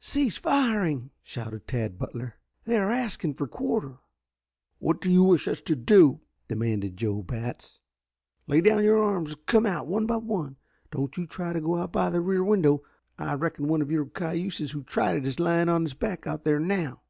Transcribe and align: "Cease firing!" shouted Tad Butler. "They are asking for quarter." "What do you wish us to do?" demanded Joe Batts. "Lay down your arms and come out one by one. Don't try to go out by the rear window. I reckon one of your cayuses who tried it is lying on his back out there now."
"Cease 0.00 0.36
firing!" 0.36 1.12
shouted 1.22 1.68
Tad 1.68 1.96
Butler. 1.96 2.40
"They 2.64 2.76
are 2.76 2.90
asking 2.90 3.34
for 3.34 3.46
quarter." 3.46 3.98
"What 4.80 5.00
do 5.00 5.08
you 5.08 5.22
wish 5.22 5.46
us 5.46 5.60
to 5.60 5.76
do?" 5.76 6.22
demanded 6.48 6.96
Joe 6.96 7.22
Batts. 7.22 7.78
"Lay 8.48 8.60
down 8.60 8.82
your 8.82 9.00
arms 9.00 9.34
and 9.34 9.46
come 9.46 9.64
out 9.64 9.86
one 9.86 10.04
by 10.06 10.16
one. 10.16 10.56
Don't 10.90 11.12
try 11.30 11.52
to 11.52 11.60
go 11.60 11.76
out 11.76 11.92
by 11.92 12.10
the 12.10 12.20
rear 12.20 12.42
window. 12.42 12.82
I 13.16 13.34
reckon 13.34 13.68
one 13.68 13.80
of 13.80 13.92
your 13.92 14.06
cayuses 14.06 14.72
who 14.72 14.82
tried 14.82 15.18
it 15.18 15.24
is 15.28 15.38
lying 15.38 15.68
on 15.68 15.82
his 15.82 15.94
back 15.94 16.26
out 16.26 16.42
there 16.42 16.58
now." 16.58 17.02